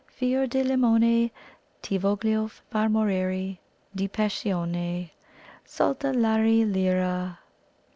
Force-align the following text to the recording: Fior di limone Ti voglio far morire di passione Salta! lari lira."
Fior 0.07 0.47
di 0.47 0.63
limone 0.63 1.29
Ti 1.83 1.99
voglio 1.99 2.47
far 2.47 2.89
morire 2.89 3.59
di 3.93 4.07
passione 4.09 5.11
Salta! 5.63 6.11
lari 6.11 6.65
lira." 6.65 7.37